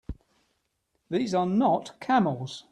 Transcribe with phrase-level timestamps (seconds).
[1.11, 2.63] These are not camels!